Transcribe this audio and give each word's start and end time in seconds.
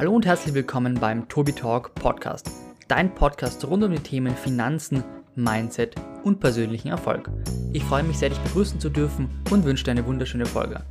Hallo 0.00 0.14
und 0.14 0.24
herzlich 0.24 0.54
willkommen 0.54 0.94
beim 0.98 1.28
Tobi 1.28 1.52
Talk 1.52 1.94
Podcast, 1.94 2.50
dein 2.88 3.14
Podcast 3.14 3.62
rund 3.66 3.84
um 3.84 3.90
die 3.90 3.98
Themen 3.98 4.34
Finanzen, 4.34 5.04
Mindset 5.34 5.94
und 6.24 6.40
persönlichen 6.40 6.88
Erfolg. 6.88 7.28
Ich 7.74 7.84
freue 7.84 8.02
mich 8.02 8.18
sehr, 8.18 8.30
dich 8.30 8.38
begrüßen 8.38 8.80
zu 8.80 8.88
dürfen 8.88 9.28
und 9.50 9.66
wünsche 9.66 9.84
dir 9.84 9.90
eine 9.90 10.06
wunderschöne 10.06 10.46
Folge. 10.46 10.86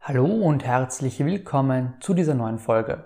Hallo 0.00 0.24
und 0.24 0.64
herzlich 0.64 1.22
willkommen 1.22 1.96
zu 2.00 2.14
dieser 2.14 2.32
neuen 2.32 2.58
Folge. 2.58 3.04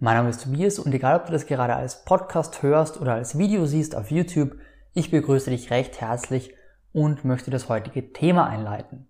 Mein 0.00 0.16
Name 0.16 0.30
ist 0.30 0.42
Tobias 0.42 0.80
und 0.80 0.92
egal 0.92 1.20
ob 1.20 1.26
du 1.26 1.32
das 1.32 1.46
gerade 1.46 1.76
als 1.76 2.04
Podcast 2.04 2.64
hörst 2.64 3.00
oder 3.00 3.14
als 3.14 3.38
Video 3.38 3.64
siehst 3.66 3.94
auf 3.94 4.10
YouTube, 4.10 4.56
ich 4.92 5.12
begrüße 5.12 5.50
dich 5.50 5.70
recht 5.70 6.00
herzlich 6.00 6.52
und 6.90 7.24
möchte 7.24 7.52
das 7.52 7.68
heutige 7.68 8.12
Thema 8.12 8.48
einleiten. 8.48 9.06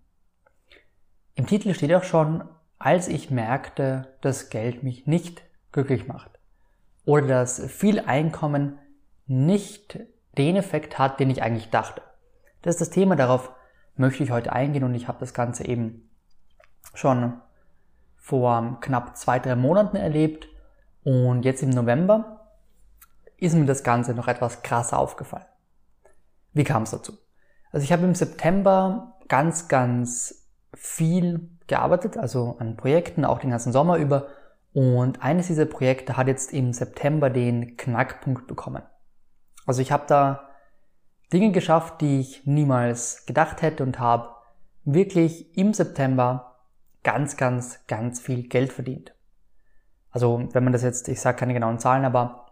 Im 1.41 1.47
Titel 1.47 1.73
steht 1.73 1.91
auch 1.95 2.03
schon, 2.03 2.43
als 2.77 3.07
ich 3.07 3.31
merkte, 3.31 4.13
dass 4.21 4.51
Geld 4.51 4.83
mich 4.83 5.07
nicht 5.07 5.41
glücklich 5.71 6.07
macht 6.07 6.29
oder 7.03 7.25
dass 7.25 7.59
viel 7.65 7.99
Einkommen 7.99 8.77
nicht 9.25 9.97
den 10.37 10.55
Effekt 10.55 10.99
hat, 10.99 11.19
den 11.19 11.31
ich 11.31 11.41
eigentlich 11.41 11.71
dachte. 11.71 12.03
Das 12.61 12.75
ist 12.75 12.81
das 12.81 12.89
Thema, 12.91 13.15
darauf 13.15 13.49
möchte 13.95 14.23
ich 14.23 14.29
heute 14.29 14.53
eingehen 14.53 14.83
und 14.83 14.93
ich 14.93 15.07
habe 15.07 15.17
das 15.19 15.33
Ganze 15.33 15.65
eben 15.65 16.11
schon 16.93 17.41
vor 18.17 18.77
knapp 18.79 19.17
zwei, 19.17 19.39
drei 19.39 19.55
Monaten 19.55 19.97
erlebt 19.97 20.47
und 21.03 21.43
jetzt 21.43 21.63
im 21.63 21.71
November 21.71 22.51
ist 23.37 23.55
mir 23.55 23.65
das 23.65 23.81
Ganze 23.81 24.13
noch 24.13 24.27
etwas 24.27 24.61
krasser 24.61 24.99
aufgefallen. 24.99 25.47
Wie 26.53 26.65
kam 26.65 26.83
es 26.83 26.91
dazu? 26.91 27.17
Also 27.71 27.83
ich 27.83 27.91
habe 27.91 28.05
im 28.05 28.13
September 28.13 29.17
ganz, 29.27 29.67
ganz 29.67 30.40
viel 30.73 31.49
gearbeitet, 31.67 32.17
also 32.17 32.55
an 32.59 32.77
Projekten, 32.77 33.25
auch 33.25 33.39
den 33.39 33.49
ganzen 33.49 33.73
Sommer 33.73 33.97
über. 33.97 34.27
Und 34.73 35.21
eines 35.21 35.47
dieser 35.47 35.65
Projekte 35.65 36.15
hat 36.17 36.27
jetzt 36.27 36.53
im 36.53 36.73
September 36.73 37.29
den 37.29 37.75
Knackpunkt 37.77 38.47
bekommen. 38.47 38.83
Also 39.65 39.81
ich 39.81 39.91
habe 39.91 40.05
da 40.07 40.49
Dinge 41.33 41.51
geschafft, 41.51 42.01
die 42.01 42.19
ich 42.19 42.45
niemals 42.45 43.25
gedacht 43.25 43.61
hätte 43.61 43.83
und 43.83 43.99
habe 43.99 44.29
wirklich 44.83 45.57
im 45.57 45.73
September 45.73 46.57
ganz, 47.03 47.37
ganz, 47.37 47.85
ganz 47.87 48.19
viel 48.19 48.47
Geld 48.47 48.71
verdient. 48.71 49.13
Also 50.09 50.49
wenn 50.51 50.63
man 50.63 50.73
das 50.73 50.83
jetzt, 50.83 51.07
ich 51.07 51.21
sage 51.21 51.37
keine 51.37 51.53
genauen 51.53 51.79
Zahlen, 51.79 52.05
aber 52.05 52.47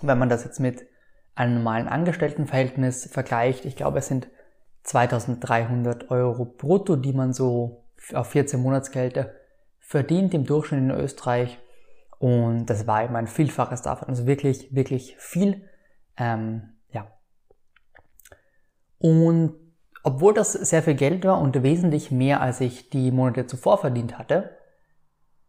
wenn 0.00 0.18
man 0.18 0.28
das 0.28 0.44
jetzt 0.44 0.58
mit 0.58 0.86
einem 1.34 1.54
normalen 1.54 1.88
Angestelltenverhältnis 1.88 3.08
vergleicht, 3.12 3.64
ich 3.64 3.76
glaube 3.76 3.98
es 3.98 4.08
sind 4.08 4.28
2300 4.88 6.10
Euro 6.10 6.46
brutto, 6.46 6.96
die 6.96 7.12
man 7.12 7.34
so 7.34 7.84
auf 8.14 8.28
14 8.28 8.58
Monatsgehälter 8.58 9.32
verdient 9.80 10.32
im 10.32 10.46
Durchschnitt 10.46 10.80
in 10.80 10.90
Österreich. 10.90 11.58
Und 12.18 12.66
das 12.66 12.86
war 12.86 13.04
eben 13.04 13.14
ein 13.14 13.26
Vielfaches 13.26 13.82
davon. 13.82 14.08
Also 14.08 14.26
wirklich, 14.26 14.74
wirklich 14.74 15.14
viel. 15.18 15.68
Ähm, 16.16 16.70
ja. 16.90 17.06
Und 18.98 19.56
obwohl 20.04 20.32
das 20.32 20.54
sehr 20.54 20.82
viel 20.82 20.94
Geld 20.94 21.24
war 21.26 21.38
und 21.38 21.62
wesentlich 21.62 22.10
mehr, 22.10 22.40
als 22.40 22.62
ich 22.62 22.88
die 22.88 23.10
Monate 23.10 23.46
zuvor 23.46 23.76
verdient 23.76 24.18
hatte, 24.18 24.56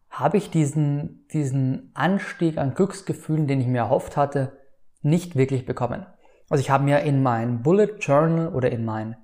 habe 0.09 0.35
ich 0.35 0.49
diesen, 0.49 1.27
diesen 1.31 1.91
Anstieg 1.93 2.57
an 2.57 2.73
Glücksgefühlen, 2.73 3.47
den 3.47 3.61
ich 3.61 3.67
mir 3.67 3.79
erhofft 3.79 4.17
hatte, 4.17 4.57
nicht 5.01 5.37
wirklich 5.37 5.65
bekommen. 5.65 6.05
Also 6.49 6.61
ich 6.61 6.71
habe 6.71 6.83
mir 6.83 6.99
in 7.03 7.23
mein 7.23 7.61
Bullet 7.63 7.95
Journal 7.99 8.49
oder 8.49 8.69
in 8.69 8.83
mein 8.83 9.15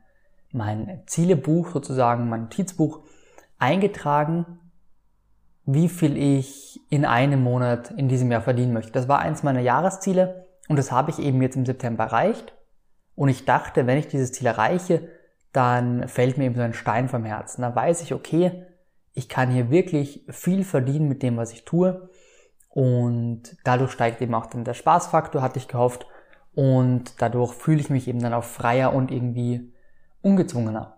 mein 0.56 1.04
Zielebuch 1.06 1.72
sozusagen, 1.72 2.30
mein 2.30 2.44
Notizbuch 2.44 3.02
eingetragen, 3.58 4.60
wie 5.66 5.90
viel 5.90 6.18
ich 6.18 6.82
in 6.90 7.06
einem 7.06 7.42
Monat 7.44 7.92
in 7.92 8.08
diesem 8.08 8.32
Jahr 8.32 8.42
verdienen 8.42 8.74
möchte. 8.74 8.92
Das 8.92 9.08
war 9.08 9.20
eins 9.20 9.44
meiner 9.44 9.62
Jahresziele 9.62 10.46
und 10.68 10.78
das 10.78 10.92
habe 10.92 11.12
ich 11.12 11.20
eben 11.20 11.42
jetzt 11.42 11.56
im 11.56 11.66
September 11.66 12.06
erreicht. 12.06 12.54
Und 13.16 13.30
ich 13.30 13.46
dachte, 13.46 13.88
wenn 13.88 13.98
ich 13.98 14.08
dieses 14.08 14.32
Ziel 14.32 14.48
erreiche, 14.48 15.08
dann 15.52 16.08
fällt 16.08 16.38
mir 16.38 16.46
eben 16.46 16.56
so 16.56 16.62
ein 16.62 16.74
Stein 16.74 17.08
vom 17.08 17.24
Herzen. 17.24 17.62
Dann 17.62 17.76
weiß 17.76 18.02
ich, 18.02 18.14
okay, 18.14 18.66
ich 19.14 19.30
kann 19.30 19.52
hier 19.52 19.70
wirklich 19.70 20.26
viel 20.30 20.64
verdienen 20.64 21.08
mit 21.08 21.24
dem, 21.24 21.38
was 21.38 21.54
ich 21.54 21.64
tue. 21.64 22.10
Und 22.68 23.56
dadurch 23.64 23.92
steigt 23.92 24.22
eben 24.22 24.36
auch 24.36 24.48
dann 24.48 24.66
der 24.66 24.74
Spaßfaktor, 24.74 25.42
hatte 25.42 25.60
ich 25.60 25.70
gehofft. 25.70 26.06
Und 26.54 27.22
dadurch 27.22 27.54
fühle 27.54 27.80
ich 27.80 27.90
mich 27.90 28.08
eben 28.10 28.22
dann 28.22 28.34
auch 28.34 28.44
freier 28.44 28.94
und 28.94 29.12
irgendwie 29.12 29.74
ungezwungener. 30.26 30.98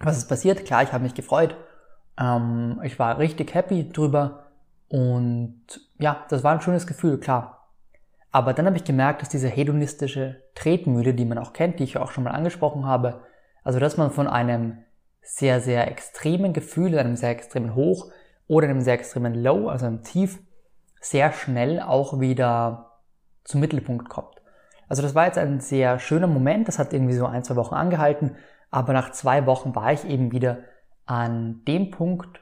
Was 0.00 0.18
ist 0.18 0.28
passiert? 0.28 0.66
Klar, 0.66 0.82
ich 0.82 0.92
habe 0.92 1.04
mich 1.04 1.14
gefreut. 1.14 1.56
Ähm, 2.18 2.80
ich 2.82 2.98
war 2.98 3.18
richtig 3.18 3.54
happy 3.54 3.90
drüber. 3.90 4.46
Und 4.88 5.62
ja, 5.98 6.24
das 6.28 6.44
war 6.44 6.52
ein 6.52 6.60
schönes 6.60 6.86
Gefühl, 6.86 7.18
klar. 7.18 7.68
Aber 8.32 8.52
dann 8.52 8.66
habe 8.66 8.76
ich 8.76 8.84
gemerkt, 8.84 9.22
dass 9.22 9.28
diese 9.28 9.48
hedonistische 9.48 10.42
Tretmühle, 10.54 11.14
die 11.14 11.24
man 11.24 11.38
auch 11.38 11.52
kennt, 11.52 11.78
die 11.78 11.84
ich 11.84 11.96
auch 11.96 12.10
schon 12.10 12.24
mal 12.24 12.32
angesprochen 12.32 12.84
habe, 12.84 13.22
also 13.64 13.78
dass 13.78 13.96
man 13.96 14.10
von 14.10 14.26
einem 14.28 14.78
sehr, 15.22 15.60
sehr 15.60 15.90
extremen 15.90 16.52
Gefühl, 16.52 16.98
einem 16.98 17.16
sehr 17.16 17.30
extremen 17.30 17.74
Hoch 17.74 18.10
oder 18.46 18.68
einem 18.68 18.80
sehr 18.80 18.94
extremen 18.94 19.34
Low, 19.34 19.68
also 19.68 19.86
einem 19.86 20.02
Tief, 20.02 20.38
sehr 21.00 21.32
schnell 21.32 21.80
auch 21.80 22.20
wieder 22.20 23.00
zum 23.44 23.60
Mittelpunkt 23.60 24.08
kommt. 24.08 24.35
Also 24.88 25.02
das 25.02 25.14
war 25.14 25.26
jetzt 25.26 25.38
ein 25.38 25.60
sehr 25.60 25.98
schöner 25.98 26.26
Moment, 26.26 26.68
das 26.68 26.78
hat 26.78 26.92
irgendwie 26.92 27.14
so 27.14 27.26
ein, 27.26 27.44
zwei 27.44 27.56
Wochen 27.56 27.74
angehalten, 27.74 28.36
aber 28.70 28.92
nach 28.92 29.10
zwei 29.12 29.46
Wochen 29.46 29.74
war 29.74 29.92
ich 29.92 30.04
eben 30.04 30.32
wieder 30.32 30.58
an 31.06 31.62
dem 31.66 31.90
Punkt, 31.90 32.40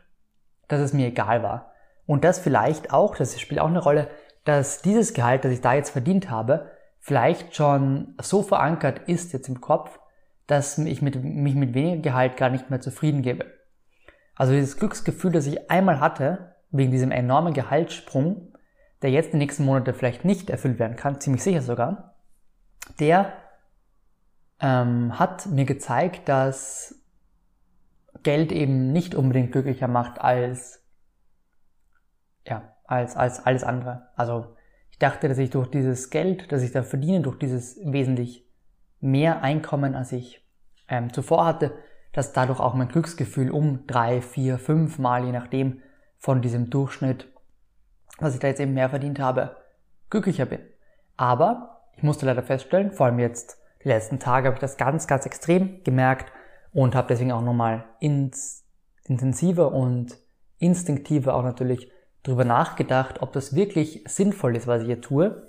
dass 0.68 0.80
es 0.80 0.92
mir 0.92 1.08
egal 1.08 1.42
war. 1.42 1.72
Und 2.06 2.24
das 2.24 2.38
vielleicht 2.38 2.92
auch, 2.92 3.16
das 3.16 3.40
spielt 3.40 3.60
auch 3.60 3.68
eine 3.68 3.82
Rolle, 3.82 4.08
dass 4.44 4.82
dieses 4.82 5.14
Gehalt, 5.14 5.44
das 5.44 5.52
ich 5.52 5.60
da 5.60 5.74
jetzt 5.74 5.90
verdient 5.90 6.30
habe, 6.30 6.70
vielleicht 7.00 7.54
schon 7.54 8.14
so 8.20 8.42
verankert 8.42 9.00
ist 9.06 9.32
jetzt 9.32 9.48
im 9.48 9.60
Kopf, 9.60 9.98
dass 10.46 10.76
ich 10.78 11.00
mit, 11.00 11.22
mich 11.22 11.54
mit 11.54 11.74
weniger 11.74 12.02
Gehalt 12.02 12.36
gar 12.36 12.50
nicht 12.50 12.70
mehr 12.70 12.80
zufrieden 12.80 13.22
gebe. 13.22 13.46
Also 14.36 14.52
dieses 14.52 14.78
Glücksgefühl, 14.78 15.32
das 15.32 15.46
ich 15.46 15.70
einmal 15.70 16.00
hatte, 16.00 16.54
wegen 16.70 16.90
diesem 16.90 17.10
enormen 17.10 17.54
Gehaltssprung, 17.54 18.52
der 19.02 19.10
jetzt 19.10 19.26
in 19.26 19.32
den 19.32 19.40
nächsten 19.40 19.64
Monaten 19.64 19.94
vielleicht 19.94 20.24
nicht 20.24 20.50
erfüllt 20.50 20.78
werden 20.78 20.96
kann, 20.96 21.20
ziemlich 21.20 21.42
sicher 21.42 21.62
sogar, 21.62 22.13
der 22.98 23.32
ähm, 24.60 25.18
hat 25.18 25.46
mir 25.46 25.64
gezeigt, 25.64 26.28
dass 26.28 26.94
Geld 28.22 28.52
eben 28.52 28.92
nicht 28.92 29.14
unbedingt 29.14 29.52
glücklicher 29.52 29.88
macht 29.88 30.20
als 30.20 30.84
ja, 32.46 32.74
als, 32.84 33.16
als 33.16 33.44
alles 33.44 33.64
andere. 33.64 34.08
Also 34.16 34.56
ich 34.90 34.98
dachte, 34.98 35.28
dass 35.28 35.38
ich 35.38 35.50
durch 35.50 35.68
dieses 35.70 36.10
Geld, 36.10 36.52
das 36.52 36.62
ich 36.62 36.72
da 36.72 36.82
verdiene, 36.82 37.20
durch 37.20 37.38
dieses 37.38 37.78
wesentlich 37.84 38.46
mehr 39.00 39.42
Einkommen, 39.42 39.94
als 39.94 40.12
ich 40.12 40.46
ähm, 40.88 41.12
zuvor 41.12 41.46
hatte, 41.46 41.72
dass 42.12 42.32
dadurch 42.32 42.60
auch 42.60 42.74
mein 42.74 42.88
Glücksgefühl 42.88 43.50
um 43.50 43.86
drei, 43.86 44.20
vier, 44.22 44.58
fünf 44.58 44.98
Mal, 44.98 45.24
je 45.24 45.32
nachdem, 45.32 45.82
von 46.18 46.42
diesem 46.42 46.70
Durchschnitt, 46.70 47.28
was 48.18 48.34
ich 48.34 48.40
da 48.40 48.48
jetzt 48.48 48.60
eben 48.60 48.74
mehr 48.74 48.88
verdient 48.88 49.18
habe, 49.18 49.56
glücklicher 50.10 50.46
bin. 50.46 50.60
Aber 51.16 51.73
ich 51.96 52.02
musste 52.02 52.26
leider 52.26 52.42
feststellen, 52.42 52.92
vor 52.92 53.06
allem 53.06 53.18
jetzt 53.18 53.58
die 53.82 53.88
letzten 53.88 54.18
Tage 54.18 54.46
habe 54.46 54.56
ich 54.56 54.60
das 54.60 54.76
ganz, 54.76 55.06
ganz 55.06 55.26
extrem 55.26 55.82
gemerkt 55.84 56.32
und 56.72 56.94
habe 56.94 57.08
deswegen 57.08 57.32
auch 57.32 57.42
nochmal 57.42 57.84
intensiver 58.00 59.72
und 59.72 60.16
instinktiver 60.58 61.34
auch 61.34 61.42
natürlich 61.42 61.90
darüber 62.22 62.44
nachgedacht, 62.44 63.20
ob 63.22 63.32
das 63.32 63.54
wirklich 63.54 64.02
sinnvoll 64.06 64.56
ist, 64.56 64.66
was 64.66 64.80
ich 64.80 64.86
hier 64.86 65.00
tue. 65.00 65.48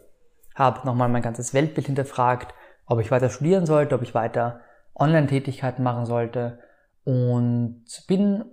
Habe 0.53 0.85
nochmal 0.85 1.09
mein 1.09 1.21
ganzes 1.21 1.53
Weltbild 1.53 1.87
hinterfragt, 1.87 2.53
ob 2.85 2.99
ich 2.99 3.11
weiter 3.11 3.29
studieren 3.29 3.65
sollte, 3.65 3.95
ob 3.95 4.01
ich 4.01 4.13
weiter 4.13 4.61
Online-Tätigkeiten 4.93 5.83
machen 5.83 6.05
sollte 6.05 6.59
und 7.03 7.85
bin 8.07 8.45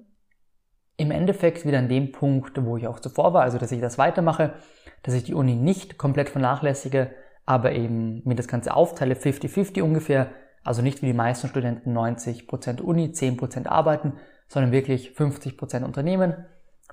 im 0.97 1.11
Endeffekt 1.11 1.67
wieder 1.67 1.79
an 1.79 1.89
dem 1.89 2.13
Punkt, 2.13 2.65
wo 2.65 2.77
ich 2.77 2.87
auch 2.87 3.01
zuvor 3.01 3.35
war, 3.35 3.43
also 3.43 3.59
dass 3.59 3.73
ich 3.73 3.81
das 3.81 3.99
weitermache, 3.99 4.55
dass 5.03 5.15
ich 5.15 5.25
die 5.25 5.35
Uni 5.35 5.57
nicht 5.57 5.99
komplett 5.99 6.29
vernachlässige, 6.29 7.11
aber 7.45 7.73
eben 7.73 8.23
mir 8.25 8.35
das 8.35 8.49
Ganze 8.49 8.75
aufteile, 8.75 9.15
50-50 9.15 9.83
ungefähr, 9.83 10.31
also 10.63 10.83
nicht 10.83 11.03
wie 11.03 11.07
die 11.07 11.13
meisten 11.13 11.49
Studenten 11.49 11.97
90% 11.97 12.81
Uni, 12.81 13.07
10% 13.07 13.67
arbeiten, 13.67 14.15
sondern 14.49 14.73
wirklich 14.73 15.11
50% 15.17 15.85
Unternehmen, 15.85 16.45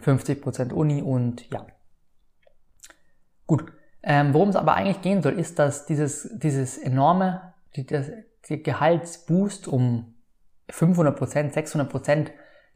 50% 0.01 0.71
Uni 0.73 1.01
und 1.01 1.49
ja. 1.51 1.65
Gut, 3.45 3.65
ähm, 4.01 4.33
worum 4.33 4.49
es 4.49 4.55
aber 4.55 4.75
eigentlich 4.75 5.01
gehen 5.01 5.21
soll, 5.21 5.37
ist, 5.37 5.59
dass 5.59 5.85
dieses, 5.85 6.29
dieses 6.39 6.77
enorme, 6.77 7.53
die, 7.75 7.85
das, 7.85 8.11
die 8.47 8.63
Gehaltsboost 8.63 9.67
um 9.67 10.15
500%, 10.69 11.53
600%, 11.53 12.31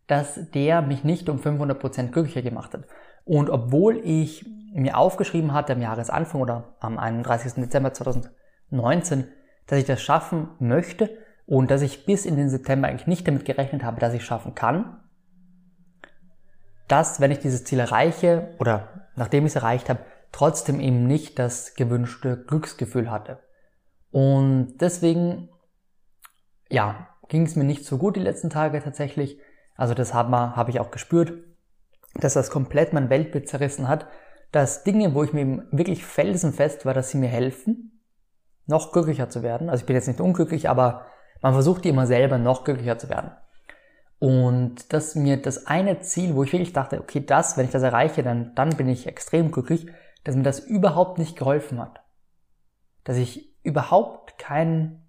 dass 0.08 0.52
der 0.52 0.81
mich 0.81 1.04
nicht 1.04 1.30
um 1.30 1.40
500% 1.40 2.12
glücklicher 2.12 2.42
gemacht 2.42 2.74
hat. 2.74 2.86
Und 3.24 3.50
obwohl 3.50 4.02
ich 4.04 4.46
mir 4.81 4.98
aufgeschrieben 4.98 5.54
hatte 5.54 5.74
am 5.74 5.81
Jahresanfang 5.81 6.42
oder 6.42 6.75
am 6.80 6.98
31. 6.98 7.54
Dezember 7.56 7.94
2019, 7.94 9.28
dass 9.68 9.80
ich 9.80 9.86
das 9.86 10.02
schaffen 10.02 10.50
möchte 10.60 11.10
und 11.46 11.70
dass 11.70 11.81
ich 11.81 12.06
bis 12.06 12.25
in 12.25 12.36
den 12.36 12.50
September 12.50 12.88
eigentlich 12.88 13.08
nicht 13.08 13.28
damit 13.28 13.46
gerechnet 13.46 13.84
habe, 13.84 14.00
dass 14.00 14.14
ich 14.14 14.25
schaffen 14.25 14.56
kann, 14.56 14.98
dass, 16.88 17.22
wenn 17.22 17.31
ich 17.31 17.40
dieses 17.40 17.64
Ziel 17.64 17.80
erreiche 17.80 18.56
oder 18.60 19.10
nachdem 19.16 19.46
ich 19.46 19.52
es 19.52 19.56
erreicht 19.56 19.90
habe, 19.90 20.06
trotzdem 20.31 20.80
eben 20.80 21.06
nicht 21.06 21.38
das 21.40 21.75
gewünschte 21.75 22.38
Glücksgefühl 22.38 23.12
hatte. 23.12 23.40
Und 24.12 24.78
deswegen, 24.80 25.50
ja, 26.70 27.08
ging 27.30 27.46
es 27.46 27.56
mir 27.56 27.64
nicht 27.64 27.86
so 27.86 27.98
gut 27.98 28.16
die 28.16 28.22
letzten 28.22 28.50
Tage 28.50 28.81
tatsächlich. 28.81 29.40
Also 29.75 29.94
das 29.94 30.14
habe 30.14 30.56
hab 30.56 30.70
ich 30.70 30.80
auch 30.80 30.92
gespürt, 30.92 31.34
dass 32.16 32.34
das 32.34 32.52
komplett 32.52 32.94
mein 32.94 33.10
Weltbild 33.10 33.48
zerrissen 33.48 33.88
hat, 33.88 34.08
dass 34.54 34.84
Dinge, 34.84 35.16
wo 35.16 35.24
ich 35.24 35.34
mir 35.34 35.66
wirklich 35.72 36.06
felsenfest 36.06 36.86
war, 36.86 36.94
dass 36.94 37.10
sie 37.10 37.18
mir 37.18 37.28
helfen, 37.28 38.00
noch 38.68 38.92
glücklicher 38.92 39.28
zu 39.28 39.42
werden. 39.42 39.70
Also 39.70 39.82
ich 39.82 39.88
bin 39.88 39.96
jetzt 39.96 40.08
nicht 40.08 40.22
unglücklich, 40.22 40.70
aber 40.70 41.08
man 41.42 41.54
versucht 41.54 41.86
immer 41.88 42.06
selber 42.06 42.38
noch 42.38 42.64
glücklicher 42.64 42.98
zu 43.00 43.10
werden. 43.10 43.32
Und 44.20 44.94
dass 44.94 45.16
mir 45.16 45.42
das 45.42 45.66
eine 45.66 46.00
Ziel, 46.02 46.36
wo 46.36 46.44
ich 46.44 46.54
wirklich 46.54 46.72
dachte, 46.72 47.02
okay, 47.02 47.20
das, 47.26 47.58
wenn 47.58 47.66
ich 47.66 47.72
das 47.72 47.82
erreiche, 47.82 48.22
dann, 48.22 48.54
dann 48.54 48.70
bin 48.70 48.88
ich 48.88 49.08
extrem 49.08 49.52
glücklich, 49.52 49.88
dass 50.24 50.36
mir 50.36 50.44
das 50.44 50.60
überhaupt 50.60 51.18
nicht 51.18 51.36
geholfen 51.36 51.82
hat. 51.82 52.02
Dass 53.04 53.18
ich 53.18 53.58
überhaupt 53.64 54.38
kein 54.38 55.04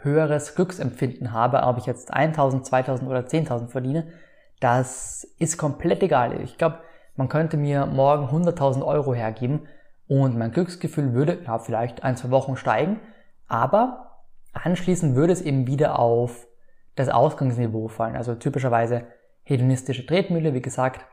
höheres 0.00 0.54
Glücksempfinden 0.54 1.32
habe, 1.32 1.62
ob 1.62 1.78
ich 1.78 1.86
jetzt 1.86 2.12
1000, 2.12 2.66
2000 2.66 3.08
oder 3.08 3.20
10.000 3.20 3.68
verdiene, 3.68 4.12
das 4.60 5.24
ist 5.38 5.56
komplett 5.56 6.02
egal. 6.02 6.40
Ich 6.42 6.58
glaube, 6.58 6.78
man 7.16 7.28
könnte 7.28 7.56
mir 7.56 7.86
morgen 7.86 8.26
100.000 8.26 8.84
Euro 8.84 9.14
hergeben 9.14 9.68
und 10.06 10.36
mein 10.36 10.52
Glücksgefühl 10.52 11.12
würde 11.12 11.42
ja 11.44 11.58
vielleicht 11.58 12.02
ein, 12.02 12.16
zwei 12.16 12.30
Wochen 12.30 12.56
steigen, 12.56 13.00
aber 13.46 14.24
anschließend 14.52 15.14
würde 15.14 15.32
es 15.32 15.42
eben 15.42 15.66
wieder 15.66 15.98
auf 15.98 16.46
das 16.94 17.08
Ausgangsniveau 17.08 17.88
fallen. 17.88 18.16
Also 18.16 18.34
typischerweise 18.34 19.06
hedonistische 19.42 20.06
Tretmühle, 20.06 20.54
wie 20.54 20.62
gesagt. 20.62 21.06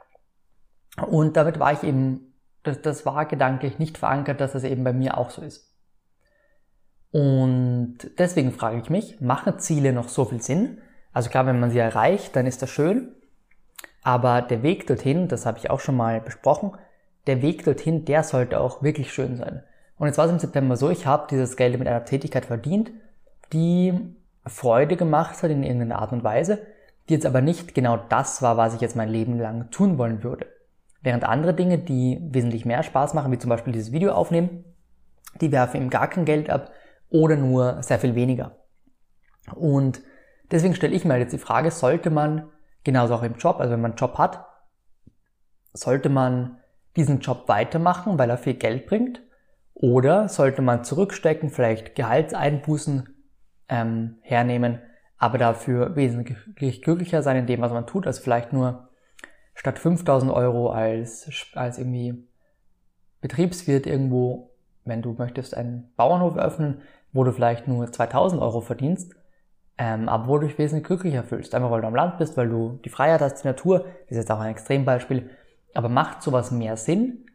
Und 1.07 1.37
damit 1.37 1.59
war 1.59 1.73
ich 1.73 1.83
eben, 1.83 2.33
das, 2.63 2.81
das 2.81 3.05
war 3.05 3.25
gedanklich 3.25 3.79
nicht 3.79 3.97
verankert, 3.97 4.41
dass 4.41 4.53
das 4.53 4.63
eben 4.63 4.83
bei 4.83 4.93
mir 4.93 5.17
auch 5.17 5.29
so 5.29 5.41
ist. 5.41 5.69
Und 7.11 7.97
deswegen 8.17 8.51
frage 8.51 8.79
ich 8.79 8.89
mich, 8.89 9.19
machen 9.19 9.59
Ziele 9.59 9.93
noch 9.93 10.09
so 10.09 10.25
viel 10.25 10.41
Sinn? 10.41 10.79
Also 11.11 11.29
klar, 11.29 11.45
wenn 11.47 11.59
man 11.59 11.71
sie 11.71 11.79
erreicht, 11.79 12.35
dann 12.35 12.45
ist 12.45 12.61
das 12.61 12.69
schön. 12.69 13.15
Aber 14.03 14.41
der 14.41 14.63
Weg 14.63 14.87
dorthin, 14.87 15.27
das 15.27 15.45
habe 15.45 15.57
ich 15.57 15.69
auch 15.69 15.79
schon 15.79 15.97
mal 15.97 16.21
besprochen, 16.21 16.71
der 17.27 17.41
Weg 17.41 17.63
dorthin, 17.65 18.05
der 18.05 18.23
sollte 18.23 18.59
auch 18.59 18.81
wirklich 18.81 19.13
schön 19.13 19.35
sein. 19.35 19.63
Und 19.97 20.07
jetzt 20.07 20.17
war 20.17 20.25
es 20.25 20.31
im 20.31 20.39
September 20.39 20.77
so, 20.77 20.89
ich 20.89 21.05
habe 21.05 21.27
dieses 21.29 21.57
Geld 21.57 21.77
mit 21.77 21.87
einer 21.87 22.05
Tätigkeit 22.05 22.45
verdient, 22.45 22.91
die 23.51 23.93
Freude 24.45 24.95
gemacht 24.95 25.43
hat 25.43 25.51
in 25.51 25.63
irgendeiner 25.63 25.99
Art 25.99 26.13
und 26.13 26.23
Weise, 26.23 26.65
die 27.07 27.13
jetzt 27.13 27.25
aber 27.25 27.41
nicht 27.41 27.75
genau 27.75 27.97
das 27.97 28.41
war, 28.41 28.55
was 28.57 28.73
ich 28.73 28.81
jetzt 28.81 28.95
mein 28.95 29.09
Leben 29.09 29.37
lang 29.37 29.69
tun 29.71 29.97
wollen 29.97 30.23
würde. 30.23 30.47
Während 31.01 31.23
andere 31.23 31.53
Dinge, 31.53 31.77
die 31.77 32.19
wesentlich 32.21 32.65
mehr 32.65 32.83
Spaß 32.83 33.13
machen, 33.13 33.31
wie 33.31 33.37
zum 33.37 33.49
Beispiel 33.49 33.73
dieses 33.73 33.91
Video 33.91 34.13
aufnehmen, 34.13 34.63
die 35.41 35.51
werfen 35.51 35.81
ihm 35.81 35.89
gar 35.89 36.09
kein 36.09 36.25
Geld 36.25 36.49
ab 36.49 36.71
oder 37.09 37.35
nur 37.35 37.81
sehr 37.83 37.99
viel 37.99 38.15
weniger. 38.15 38.57
Und 39.55 40.01
deswegen 40.51 40.75
stelle 40.75 40.95
ich 40.95 41.05
mir 41.05 41.17
jetzt 41.17 41.33
die 41.33 41.37
Frage, 41.39 41.71
sollte 41.71 42.09
man, 42.09 42.49
genauso 42.83 43.15
auch 43.15 43.23
im 43.23 43.35
Job, 43.35 43.59
also 43.59 43.73
wenn 43.73 43.81
man 43.81 43.91
einen 43.91 43.97
Job 43.97 44.17
hat, 44.17 44.45
sollte 45.73 46.09
man 46.09 46.57
diesen 46.95 47.19
Job 47.19 47.47
weitermachen, 47.47 48.17
weil 48.17 48.29
er 48.29 48.37
viel 48.37 48.55
Geld 48.55 48.87
bringt? 48.87 49.21
Oder 49.73 50.27
sollte 50.27 50.61
man 50.61 50.83
zurückstecken, 50.83 51.49
vielleicht 51.49 51.95
Gehaltseinbußen 51.95 53.15
ähm, 53.69 54.17
hernehmen, 54.21 54.81
aber 55.17 55.37
dafür 55.37 55.95
wesentlich 55.95 56.81
glücklicher 56.81 57.21
sein 57.21 57.37
in 57.37 57.47
dem, 57.47 57.61
was 57.61 57.71
man 57.71 57.87
tut, 57.87 58.07
als 58.07 58.19
vielleicht 58.19 58.51
nur 58.51 58.89
statt 59.53 59.79
5000 59.79 60.31
Euro 60.31 60.69
als, 60.71 61.29
als 61.53 61.77
irgendwie 61.77 62.27
Betriebswirt 63.21 63.85
irgendwo, 63.85 64.51
wenn 64.85 65.01
du 65.01 65.13
möchtest, 65.13 65.55
einen 65.55 65.91
Bauernhof 65.95 66.35
eröffnen, 66.35 66.81
wo 67.11 67.23
du 67.23 67.31
vielleicht 67.31 67.67
nur 67.67 67.91
2000 67.91 68.41
Euro 68.41 68.61
verdienst, 68.61 69.15
ähm, 69.79 70.09
wo 70.25 70.37
du 70.37 70.45
dich 70.45 70.57
wesentlich 70.57 70.85
glücklicher 70.85 71.23
fühlst. 71.23 71.55
Einfach 71.55 71.71
weil 71.71 71.81
du 71.81 71.87
am 71.87 71.95
Land 71.95 72.17
bist, 72.17 72.35
weil 72.35 72.49
du 72.49 72.79
die 72.83 72.89
Freiheit 72.89 73.21
hast, 73.21 73.43
die 73.43 73.47
Natur, 73.47 73.79
das 73.79 74.11
ist 74.11 74.17
jetzt 74.17 74.31
auch 74.31 74.39
ein 74.39 74.51
Extrembeispiel, 74.51 75.29
aber 75.73 75.87
macht 75.87 76.21
sowas 76.21 76.51
mehr 76.51 76.75
Sinn? 76.75 77.25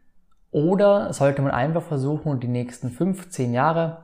Oder 0.51 1.11
sollte 1.11 1.41
man 1.41 1.51
einfach 1.51 1.81
versuchen, 1.81 2.39
die 2.39 2.47
nächsten 2.47 2.91
15 2.91 3.51
Jahre 3.51 4.03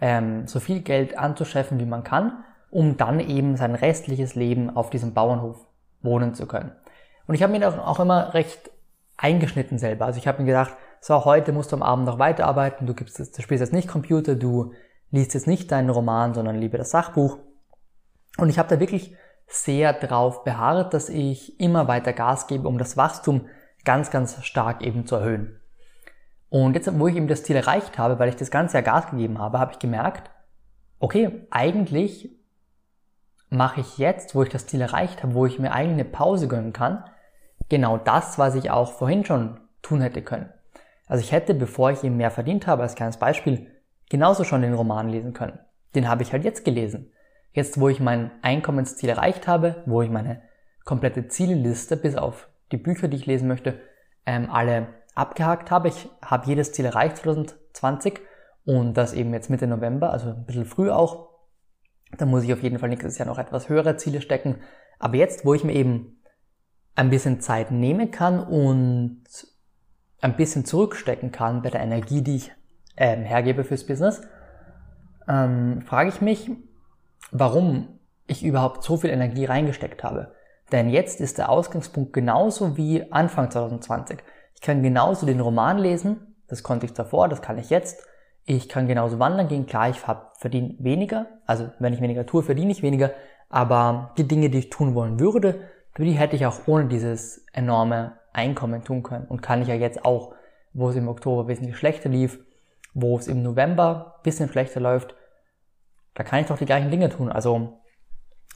ähm, 0.00 0.46
so 0.46 0.60
viel 0.60 0.80
Geld 0.80 1.18
anzuschaffen, 1.18 1.80
wie 1.80 1.86
man 1.86 2.04
kann, 2.04 2.44
um 2.70 2.98
dann 2.98 3.20
eben 3.20 3.56
sein 3.56 3.74
restliches 3.74 4.34
Leben 4.34 4.76
auf 4.76 4.90
diesem 4.90 5.14
Bauernhof 5.14 5.56
wohnen 6.02 6.34
zu 6.34 6.46
können. 6.46 6.72
Und 7.26 7.34
ich 7.34 7.42
habe 7.42 7.58
mir 7.58 7.88
auch 7.88 8.00
immer 8.00 8.34
recht 8.34 8.70
eingeschnitten 9.16 9.78
selber. 9.78 10.04
Also 10.04 10.18
ich 10.18 10.28
habe 10.28 10.42
mir 10.42 10.46
gedacht, 10.46 10.76
so 11.00 11.24
heute 11.24 11.52
musst 11.52 11.72
du 11.72 11.76
am 11.76 11.82
Abend 11.82 12.04
noch 12.04 12.18
weiterarbeiten, 12.18 12.86
du, 12.86 12.94
gibst, 12.94 13.18
du 13.18 13.42
spielst 13.42 13.62
jetzt 13.62 13.72
nicht 13.72 13.88
Computer, 13.88 14.34
du 14.34 14.72
liest 15.10 15.34
jetzt 15.34 15.46
nicht 15.46 15.72
deinen 15.72 15.90
Roman, 15.90 16.34
sondern 16.34 16.56
lieber 16.56 16.78
das 16.78 16.90
Sachbuch. 16.90 17.38
Und 18.36 18.48
ich 18.48 18.58
habe 18.58 18.68
da 18.68 18.80
wirklich 18.80 19.14
sehr 19.46 19.92
drauf 19.94 20.44
beharrt, 20.44 20.92
dass 20.94 21.08
ich 21.08 21.58
immer 21.58 21.88
weiter 21.88 22.12
Gas 22.12 22.46
gebe, 22.46 22.68
um 22.68 22.78
das 22.78 22.96
Wachstum 22.96 23.46
ganz, 23.84 24.10
ganz 24.10 24.44
stark 24.44 24.82
eben 24.82 25.06
zu 25.06 25.16
erhöhen. 25.16 25.60
Und 26.50 26.74
jetzt, 26.74 26.98
wo 26.98 27.08
ich 27.08 27.16
eben 27.16 27.28
das 27.28 27.42
Ziel 27.42 27.56
erreicht 27.56 27.98
habe, 27.98 28.18
weil 28.18 28.28
ich 28.28 28.36
das 28.36 28.50
ganze 28.50 28.74
Jahr 28.74 28.82
Gas 28.82 29.10
gegeben 29.10 29.38
habe, 29.38 29.58
habe 29.58 29.72
ich 29.72 29.78
gemerkt, 29.78 30.30
okay, 30.98 31.46
eigentlich 31.50 32.30
mache 33.50 33.80
ich 33.80 33.98
jetzt, 33.98 34.34
wo 34.34 34.42
ich 34.42 34.48
das 34.48 34.66
Ziel 34.66 34.80
erreicht 34.80 35.22
habe, 35.22 35.34
wo 35.34 35.46
ich 35.46 35.58
mir 35.58 35.72
eigentlich 35.72 35.94
eine 35.94 36.04
Pause 36.04 36.48
gönnen 36.48 36.72
kann, 36.72 37.04
genau 37.68 37.96
das, 37.96 38.38
was 38.38 38.54
ich 38.54 38.70
auch 38.70 38.92
vorhin 38.92 39.24
schon 39.24 39.60
tun 39.82 40.00
hätte 40.00 40.22
können. 40.22 40.52
Also 41.06 41.22
ich 41.22 41.32
hätte, 41.32 41.54
bevor 41.54 41.90
ich 41.90 42.04
eben 42.04 42.16
mehr 42.16 42.30
verdient 42.30 42.66
habe, 42.66 42.82
als 42.82 42.94
kleines 42.94 43.16
Beispiel, 43.16 43.70
genauso 44.10 44.44
schon 44.44 44.62
den 44.62 44.74
Roman 44.74 45.08
lesen 45.08 45.32
können. 45.32 45.58
Den 45.94 46.08
habe 46.08 46.22
ich 46.22 46.32
halt 46.32 46.44
jetzt 46.44 46.64
gelesen. 46.64 47.12
Jetzt, 47.58 47.80
wo 47.80 47.88
ich 47.88 47.98
mein 47.98 48.30
Einkommensziel 48.40 49.08
erreicht 49.08 49.48
habe, 49.48 49.82
wo 49.84 50.00
ich 50.00 50.10
meine 50.10 50.42
komplette 50.84 51.26
Zielliste, 51.26 51.96
bis 51.96 52.14
auf 52.14 52.48
die 52.70 52.76
Bücher, 52.76 53.08
die 53.08 53.16
ich 53.16 53.26
lesen 53.26 53.48
möchte, 53.48 53.80
ähm, 54.26 54.48
alle 54.48 54.86
abgehakt 55.16 55.72
habe. 55.72 55.88
Ich 55.88 56.08
habe 56.24 56.46
jedes 56.46 56.70
Ziel 56.70 56.84
erreicht 56.84 57.16
2020 57.16 58.20
und 58.64 58.96
das 58.96 59.12
eben 59.12 59.32
jetzt 59.32 59.50
Mitte 59.50 59.66
November, 59.66 60.12
also 60.12 60.28
ein 60.28 60.46
bisschen 60.46 60.66
früh 60.66 60.88
auch. 60.88 61.30
Da 62.16 62.26
muss 62.26 62.44
ich 62.44 62.52
auf 62.52 62.62
jeden 62.62 62.78
Fall 62.78 62.90
nächstes 62.90 63.18
Jahr 63.18 63.26
noch 63.26 63.40
etwas 63.40 63.68
höhere 63.68 63.96
Ziele 63.96 64.20
stecken. 64.20 64.60
Aber 65.00 65.16
jetzt, 65.16 65.44
wo 65.44 65.52
ich 65.52 65.64
mir 65.64 65.74
eben 65.74 66.22
ein 66.94 67.10
bisschen 67.10 67.40
Zeit 67.40 67.72
nehmen 67.72 68.12
kann 68.12 68.38
und 68.38 69.24
ein 70.20 70.36
bisschen 70.36 70.64
zurückstecken 70.64 71.32
kann 71.32 71.62
bei 71.62 71.70
der 71.70 71.80
Energie, 71.80 72.22
die 72.22 72.36
ich 72.36 72.52
ähm, 72.96 73.24
hergebe 73.24 73.64
fürs 73.64 73.84
Business, 73.84 74.22
ähm, 75.26 75.82
frage 75.82 76.10
ich 76.10 76.20
mich, 76.20 76.48
warum 77.30 77.98
ich 78.26 78.44
überhaupt 78.44 78.84
so 78.84 78.96
viel 78.96 79.10
Energie 79.10 79.44
reingesteckt 79.44 80.04
habe. 80.04 80.32
Denn 80.72 80.90
jetzt 80.90 81.20
ist 81.20 81.38
der 81.38 81.48
Ausgangspunkt 81.48 82.12
genauso 82.12 82.76
wie 82.76 83.10
Anfang 83.10 83.50
2020. 83.50 84.18
Ich 84.54 84.60
kann 84.60 84.82
genauso 84.82 85.24
den 85.24 85.40
Roman 85.40 85.78
lesen, 85.78 86.36
das 86.46 86.62
konnte 86.62 86.86
ich 86.86 86.92
davor, 86.92 87.28
das 87.28 87.42
kann 87.42 87.58
ich 87.58 87.70
jetzt. 87.70 88.04
Ich 88.44 88.68
kann 88.68 88.86
genauso 88.86 89.18
wandern 89.18 89.48
gehen, 89.48 89.66
klar, 89.66 89.90
ich 89.90 90.02
verdiene 90.38 90.74
weniger, 90.78 91.26
also 91.46 91.70
wenn 91.78 91.92
ich 91.92 92.00
weniger 92.00 92.24
tue, 92.26 92.42
verdiene 92.42 92.72
ich 92.72 92.82
weniger, 92.82 93.10
aber 93.50 94.12
die 94.16 94.26
Dinge, 94.26 94.50
die 94.50 94.58
ich 94.58 94.70
tun 94.70 94.94
wollen 94.94 95.20
würde, 95.20 95.60
die 95.98 96.12
hätte 96.12 96.36
ich 96.36 96.46
auch 96.46 96.60
ohne 96.66 96.86
dieses 96.86 97.44
enorme 97.52 98.18
Einkommen 98.32 98.84
tun 98.84 99.02
können 99.02 99.26
und 99.26 99.42
kann 99.42 99.62
ich 99.62 99.68
ja 99.68 99.74
jetzt 99.74 100.04
auch, 100.04 100.34
wo 100.72 100.90
es 100.90 100.96
im 100.96 101.08
Oktober 101.08 101.48
wesentlich 101.48 101.76
schlechter 101.76 102.08
lief, 102.08 102.38
wo 102.94 103.16
es 103.18 103.26
im 103.26 103.42
November 103.42 104.20
bisschen 104.22 104.48
schlechter 104.48 104.80
läuft, 104.80 105.14
da 106.18 106.24
kann 106.24 106.40
ich 106.40 106.48
doch 106.48 106.58
die 106.58 106.66
gleichen 106.66 106.90
Dinge 106.90 107.10
tun. 107.10 107.30
Also 107.30 107.78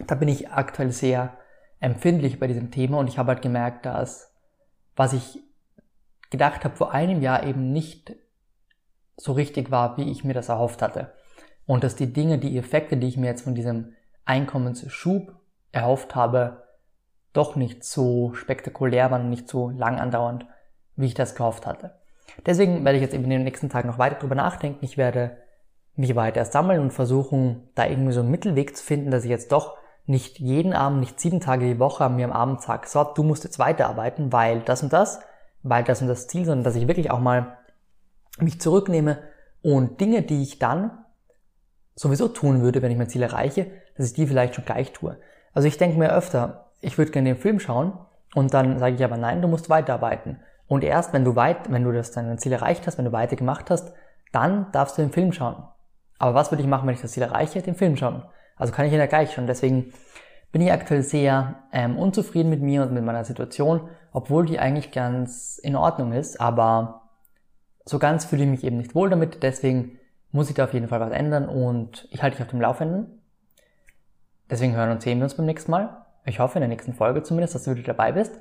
da 0.04 0.16
bin 0.16 0.26
ich 0.26 0.50
aktuell 0.50 0.90
sehr 0.90 1.38
empfindlich 1.78 2.40
bei 2.40 2.48
diesem 2.48 2.72
Thema 2.72 2.98
und 2.98 3.06
ich 3.06 3.18
habe 3.18 3.28
halt 3.28 3.40
gemerkt, 3.40 3.86
dass 3.86 4.34
was 4.96 5.12
ich 5.12 5.38
gedacht 6.28 6.64
habe 6.64 6.74
vor 6.74 6.90
einem 6.90 7.22
Jahr 7.22 7.44
eben 7.44 7.72
nicht 7.72 8.16
so 9.16 9.30
richtig 9.30 9.70
war, 9.70 9.96
wie 9.96 10.10
ich 10.10 10.24
mir 10.24 10.34
das 10.34 10.48
erhofft 10.48 10.82
hatte. 10.82 11.12
Und 11.64 11.84
dass 11.84 11.94
die 11.94 12.12
Dinge, 12.12 12.38
die 12.38 12.58
Effekte, 12.58 12.96
die 12.96 13.06
ich 13.06 13.16
mir 13.16 13.26
jetzt 13.26 13.42
von 13.42 13.54
diesem 13.54 13.94
Einkommensschub 14.24 15.32
erhofft 15.70 16.16
habe, 16.16 16.64
doch 17.32 17.54
nicht 17.54 17.84
so 17.84 18.34
spektakulär 18.34 19.12
waren 19.12 19.22
und 19.22 19.30
nicht 19.30 19.48
so 19.48 19.70
lang 19.70 20.00
andauernd, 20.00 20.46
wie 20.96 21.06
ich 21.06 21.14
das 21.14 21.36
gehofft 21.36 21.64
hatte. 21.64 21.94
Deswegen 22.44 22.84
werde 22.84 22.96
ich 22.96 23.02
jetzt 23.02 23.14
eben 23.14 23.24
in 23.24 23.30
den 23.30 23.44
nächsten 23.44 23.70
Tagen 23.70 23.86
noch 23.86 23.98
weiter 23.98 24.16
drüber 24.16 24.34
nachdenken. 24.34 24.84
Ich 24.84 24.96
werde 24.96 25.41
mich 25.94 26.16
weiter 26.16 26.44
sammeln 26.44 26.80
und 26.80 26.92
versuchen, 26.92 27.68
da 27.74 27.86
irgendwie 27.86 28.12
so 28.12 28.20
einen 28.20 28.30
Mittelweg 28.30 28.76
zu 28.76 28.84
finden, 28.84 29.10
dass 29.10 29.24
ich 29.24 29.30
jetzt 29.30 29.52
doch 29.52 29.76
nicht 30.06 30.38
jeden 30.38 30.72
Abend, 30.72 31.00
nicht 31.00 31.20
sieben 31.20 31.40
Tage 31.40 31.66
die 31.66 31.78
Woche 31.78 32.08
mir 32.08 32.24
am 32.24 32.32
Abend 32.32 32.62
sage, 32.62 32.88
so, 32.88 33.04
du 33.04 33.22
musst 33.22 33.44
jetzt 33.44 33.58
weiterarbeiten, 33.58 34.32
weil 34.32 34.60
das 34.60 34.82
und 34.82 34.92
das, 34.92 35.20
weil 35.62 35.84
das 35.84 36.02
und 36.02 36.08
das 36.08 36.28
Ziel, 36.28 36.44
sondern 36.44 36.64
dass 36.64 36.76
ich 36.76 36.88
wirklich 36.88 37.10
auch 37.10 37.20
mal 37.20 37.58
mich 38.38 38.60
zurücknehme 38.60 39.18
und 39.62 40.00
Dinge, 40.00 40.22
die 40.22 40.42
ich 40.42 40.58
dann 40.58 41.04
sowieso 41.94 42.28
tun 42.28 42.62
würde, 42.62 42.82
wenn 42.82 42.90
ich 42.90 42.98
mein 42.98 43.08
Ziel 43.08 43.22
erreiche, 43.22 43.66
dass 43.96 44.06
ich 44.06 44.14
die 44.14 44.26
vielleicht 44.26 44.54
schon 44.54 44.64
gleich 44.64 44.92
tue. 44.92 45.18
Also 45.52 45.68
ich 45.68 45.76
denke 45.76 45.98
mir 45.98 46.12
öfter, 46.12 46.70
ich 46.80 46.98
würde 46.98 47.12
gerne 47.12 47.34
den 47.34 47.40
Film 47.40 47.60
schauen, 47.60 47.92
Und 48.34 48.54
dann 48.54 48.78
sage 48.78 48.96
ich 48.96 49.04
aber 49.04 49.16
nein, 49.16 49.42
du 49.42 49.48
musst 49.48 49.68
weiterarbeiten. 49.68 50.40
Und 50.66 50.84
erst 50.84 51.12
wenn 51.12 51.24
du 51.24 51.36
weit, 51.36 51.70
wenn 51.70 51.84
du 51.84 51.92
das 51.92 52.12
dein 52.12 52.38
Ziel 52.38 52.52
erreicht 52.52 52.86
hast, 52.86 52.98
wenn 52.98 53.04
du 53.04 53.12
weiter 53.12 53.36
gemacht 53.36 53.70
hast, 53.70 53.92
dann 54.32 54.72
darfst 54.72 54.96
du 54.96 55.02
den 55.02 55.12
Film 55.12 55.32
schauen. 55.32 55.64
Aber 56.22 56.36
was 56.36 56.52
würde 56.52 56.62
ich 56.62 56.68
machen, 56.68 56.86
wenn 56.86 56.94
ich 56.94 57.00
das 57.00 57.10
Ziel 57.10 57.24
erreiche? 57.24 57.62
Den 57.62 57.74
Film 57.74 57.96
schauen. 57.96 58.22
Also 58.54 58.72
kann 58.72 58.86
ich 58.86 58.92
ihn 58.92 59.00
ja 59.00 59.06
gleich 59.06 59.32
schon. 59.32 59.48
Deswegen 59.48 59.92
bin 60.52 60.62
ich 60.62 60.70
aktuell 60.70 61.02
sehr 61.02 61.64
ähm, 61.72 61.98
unzufrieden 61.98 62.48
mit 62.48 62.62
mir 62.62 62.82
und 62.82 62.92
mit 62.92 63.02
meiner 63.02 63.24
Situation, 63.24 63.88
obwohl 64.12 64.46
die 64.46 64.60
eigentlich 64.60 64.92
ganz 64.92 65.58
in 65.58 65.74
Ordnung 65.74 66.12
ist. 66.12 66.40
Aber 66.40 67.10
so 67.84 67.98
ganz 67.98 68.24
fühle 68.24 68.44
ich 68.44 68.48
mich 68.48 68.62
eben 68.62 68.76
nicht 68.76 68.94
wohl 68.94 69.10
damit. 69.10 69.42
Deswegen 69.42 69.98
muss 70.30 70.48
ich 70.48 70.54
da 70.54 70.62
auf 70.62 70.74
jeden 70.74 70.86
Fall 70.86 71.00
was 71.00 71.10
ändern 71.10 71.48
und 71.48 72.06
ich 72.12 72.22
halte 72.22 72.36
dich 72.36 72.44
auf 72.44 72.50
dem 72.50 72.60
Laufenden. 72.60 73.20
Deswegen 74.48 74.76
hören 74.76 74.92
und 74.92 75.02
sehen 75.02 75.18
wir 75.18 75.24
uns 75.24 75.34
beim 75.34 75.46
nächsten 75.46 75.72
Mal. 75.72 76.06
Ich 76.24 76.38
hoffe 76.38 76.58
in 76.58 76.60
der 76.60 76.68
nächsten 76.68 76.94
Folge 76.94 77.24
zumindest, 77.24 77.56
dass 77.56 77.64
du 77.64 77.74
wieder 77.74 77.94
dabei 77.94 78.12
bist. 78.12 78.38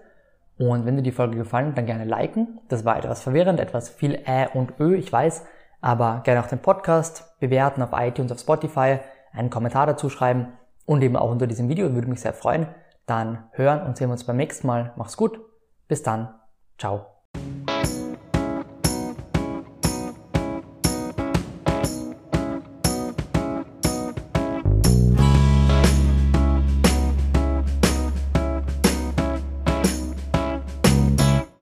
Und 0.59 0.85
wenn 0.85 0.97
dir 0.97 1.01
die 1.01 1.11
Folge 1.11 1.35
gefallen 1.35 1.69
hat, 1.69 1.79
dann 1.79 1.87
gerne 1.87 2.05
liken. 2.05 2.59
Das 2.67 2.85
war 2.85 2.99
etwas 2.99 3.23
verwirrend, 3.23 3.59
etwas 3.59 3.89
viel 3.89 4.19
Ä 4.27 4.49
und 4.53 4.79
Ö, 4.79 4.95
ich 4.95 5.11
weiß. 5.11 5.45
Aber 5.81 6.21
gerne 6.23 6.41
auch 6.41 6.47
den 6.47 6.61
Podcast 6.61 7.37
bewerten 7.39 7.81
auf 7.81 7.89
iTunes, 7.93 8.31
auf 8.31 8.39
Spotify, 8.39 8.99
einen 9.33 9.49
Kommentar 9.49 9.87
dazu 9.87 10.09
schreiben 10.09 10.53
und 10.85 11.01
eben 11.01 11.17
auch 11.17 11.31
unter 11.31 11.47
diesem 11.47 11.69
Video, 11.69 11.93
würde 11.93 12.07
mich 12.07 12.21
sehr 12.21 12.33
freuen. 12.33 12.67
Dann 13.05 13.49
hören 13.51 13.85
und 13.85 13.97
sehen 13.97 14.09
wir 14.09 14.13
uns 14.13 14.23
beim 14.23 14.37
nächsten 14.37 14.67
Mal. 14.67 14.93
Mach's 14.95 15.17
gut. 15.17 15.39
Bis 15.87 16.03
dann. 16.03 16.33
Ciao. 16.77 17.20